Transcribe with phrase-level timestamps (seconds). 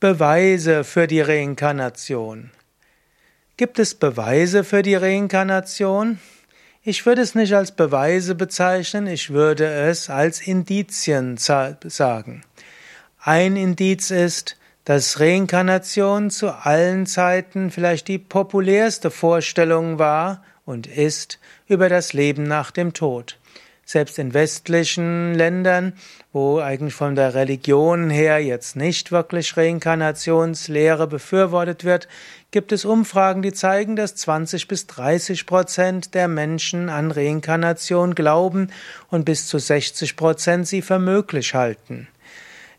[0.00, 2.52] Beweise für die Reinkarnation.
[3.58, 6.18] Gibt es Beweise für die Reinkarnation?
[6.82, 12.40] Ich würde es nicht als Beweise bezeichnen, ich würde es als Indizien sagen.
[13.18, 21.38] Ein Indiz ist, dass Reinkarnation zu allen Zeiten vielleicht die populärste Vorstellung war und ist
[21.66, 23.38] über das Leben nach dem Tod.
[23.90, 25.94] Selbst in westlichen Ländern,
[26.32, 32.06] wo eigentlich von der Religion her jetzt nicht wirklich Reinkarnationslehre befürwortet wird,
[32.52, 38.68] gibt es Umfragen, die zeigen, dass 20 bis 30 Prozent der Menschen an Reinkarnation glauben
[39.08, 42.06] und bis zu 60 Prozent sie für möglich halten.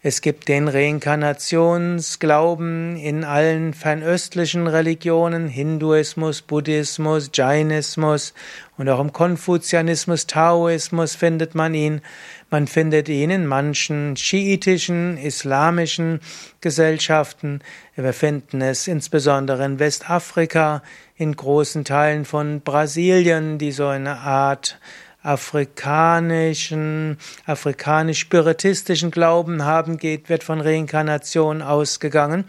[0.04, 8.34] Es gibt den Reinkarnationsglauben in allen fernöstlichen Religionen, Hinduismus, Buddhismus, Jainismus
[8.80, 12.02] und auch im Konfuzianismus, Taoismus findet man ihn.
[12.50, 16.20] Man findet ihn in manchen schiitischen, islamischen
[16.62, 17.60] Gesellschaften.
[17.96, 20.82] Wir finden es insbesondere in Westafrika,
[21.16, 24.80] in großen Teilen von Brasilien, die so eine Art
[25.24, 32.46] afrikanischen, afrikanisch-spiritistischen Glauben haben, geht, wird von Reinkarnation ausgegangen.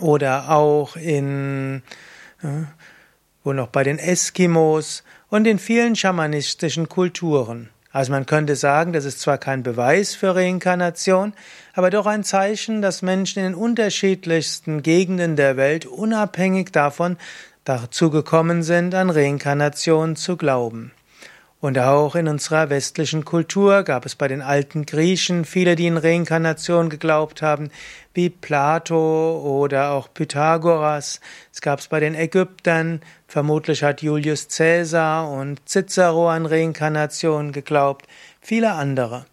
[0.00, 1.82] Oder auch in,
[2.42, 2.64] äh,
[3.42, 7.70] wo noch bei den Eskimos und in vielen schamanistischen Kulturen.
[7.94, 11.32] Also man könnte sagen, das ist zwar kein Beweis für Reinkarnation,
[11.74, 17.16] aber doch ein Zeichen, dass Menschen in den unterschiedlichsten Gegenden der Welt unabhängig davon
[17.64, 20.90] dazu gekommen sind, an Reinkarnation zu glauben.
[21.64, 25.96] Und auch in unserer westlichen Kultur gab es bei den alten Griechen viele, die in
[25.96, 27.70] Reinkarnation geglaubt haben,
[28.12, 31.22] wie Plato oder auch Pythagoras.
[31.54, 38.08] Es gab es bei den Ägyptern, vermutlich hat Julius Caesar und Cicero an Reinkarnation geglaubt,
[38.42, 39.24] viele andere.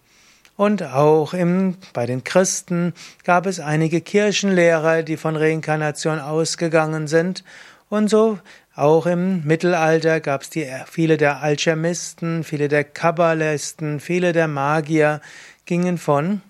[0.55, 2.93] Und auch im, bei den Christen
[3.25, 7.43] gab es einige Kirchenlehrer, die von Reinkarnation ausgegangen sind.
[7.89, 8.39] Und so
[8.75, 15.21] auch im Mittelalter gab es die, viele der Alchemisten, viele der Kabbalisten, viele der Magier
[15.65, 16.41] gingen von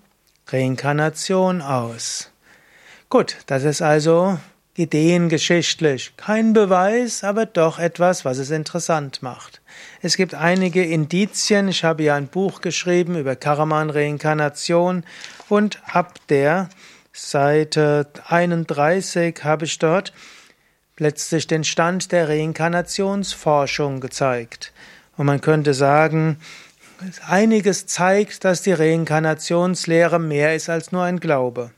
[0.46, 2.30] Reinkarnation aus.
[3.08, 4.38] Gut, das ist also
[4.74, 9.60] ideengeschichtlich kein Beweis, aber doch etwas, was es interessant macht.
[10.00, 11.68] Es gibt einige Indizien.
[11.68, 15.04] Ich habe ja ein Buch geschrieben über Karaman-Reinkarnation
[15.48, 16.70] und ab der
[17.12, 20.12] Seite 31 habe ich dort
[21.02, 24.72] letztlich den Stand der Reinkarnationsforschung gezeigt.
[25.16, 26.38] Und man könnte sagen,
[27.26, 31.70] einiges zeigt, dass die Reinkarnationslehre mehr ist als nur ein Glaube.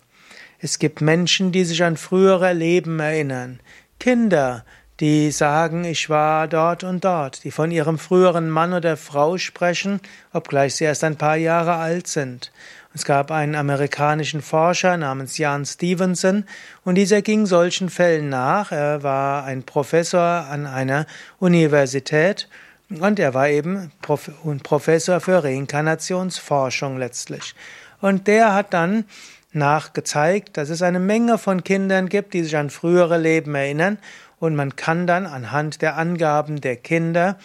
[0.61, 3.61] Es gibt Menschen, die sich an frühere Leben erinnern,
[3.99, 4.65] Kinder,
[5.01, 10.01] die sagen, ich war dort und dort, die von ihrem früheren Mann oder Frau sprechen,
[10.33, 12.53] obgleich sie erst ein paar Jahre alt sind.
[12.97, 16.45] Es gab einen amerikanischen Forscher namens Jan Stevenson
[16.85, 18.71] und dieser ging solchen Fällen nach.
[18.71, 21.07] Er war ein Professor an einer
[21.41, 22.49] Universität
[22.89, 27.57] und er war eben Professor für Reinkarnationsforschung letztlich.
[28.01, 29.07] Und der hat dann
[29.53, 33.99] nachgezeigt, dass es eine Menge von Kindern gibt, die sich an frühere Leben erinnern
[34.39, 37.39] und man kann dann anhand der Angaben der Kinder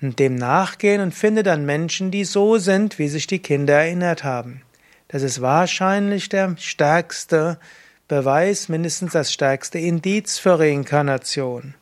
[0.00, 4.62] dem nachgehen und findet dann Menschen, die so sind, wie sich die Kinder erinnert haben.
[5.12, 7.58] Das ist wahrscheinlich der stärkste
[8.06, 11.74] Beweis, mindestens das stärkste Indiz für Reinkarnation.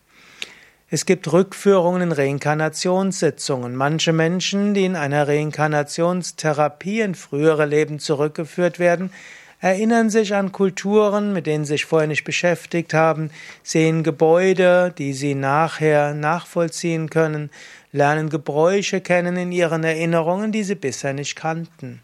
[0.88, 3.76] Es gibt Rückführungen in Reinkarnationssitzungen.
[3.76, 9.12] Manche Menschen, die in einer Reinkarnationstherapie in frühere Leben zurückgeführt werden,
[9.60, 13.30] erinnern sich an Kulturen, mit denen sie sich vorher nicht beschäftigt haben,
[13.62, 17.50] sehen Gebäude, die sie nachher nachvollziehen können,
[17.92, 22.00] lernen Gebräuche kennen in ihren Erinnerungen, die sie bisher nicht kannten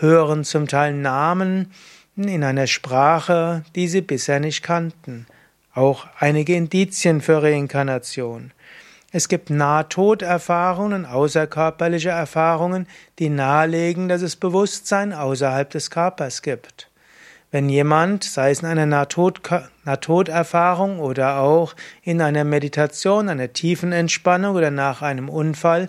[0.00, 1.72] hören zum Teil Namen
[2.16, 5.26] in einer Sprache, die sie bisher nicht kannten.
[5.74, 8.52] Auch einige Indizien für Reinkarnation.
[9.12, 12.86] Es gibt Nahtoderfahrungen, außerkörperliche Erfahrungen,
[13.18, 16.88] die nahelegen, dass es Bewusstsein außerhalb des Körpers gibt.
[17.50, 19.40] Wenn jemand, sei es in einer Nahtod
[19.84, 25.88] Nahtoderfahrung oder auch in einer Meditation, einer tiefen Entspannung oder nach einem Unfall,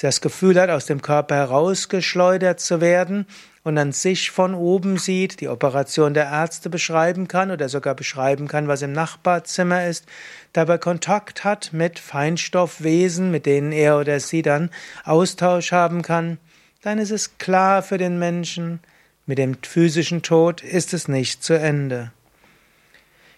[0.00, 3.26] das Gefühl hat, aus dem Körper herausgeschleudert zu werden
[3.62, 8.48] und dann sich von oben sieht, die Operation der Ärzte beschreiben kann oder sogar beschreiben
[8.48, 10.06] kann, was im Nachbarzimmer ist,
[10.52, 14.70] dabei Kontakt hat mit Feinstoffwesen, mit denen er oder sie dann
[15.04, 16.38] Austausch haben kann,
[16.82, 18.80] dann ist es klar für den Menschen,
[19.26, 22.10] mit dem physischen Tod ist es nicht zu Ende.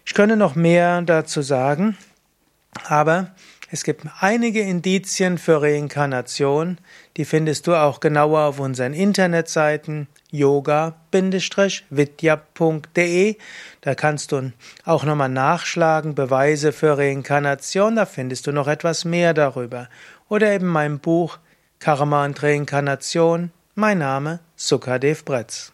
[0.06, 1.96] Ich könnte noch mehr dazu sagen,
[2.88, 3.34] aber
[3.74, 6.78] es gibt einige Indizien für Reinkarnation,
[7.16, 10.96] die findest du auch genauer auf unseren Internetseiten yoga-vidya.de.
[13.80, 14.52] Da kannst du
[14.84, 19.88] auch nochmal nachschlagen, Beweise für Reinkarnation, da findest du noch etwas mehr darüber.
[20.28, 21.40] Oder eben mein Buch
[21.80, 23.50] Karma und Reinkarnation.
[23.74, 25.73] Mein Name Sukadev Bretz.